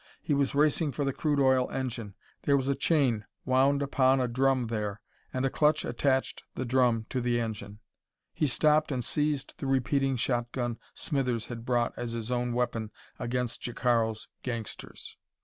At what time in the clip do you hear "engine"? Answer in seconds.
1.69-2.15, 7.39-7.77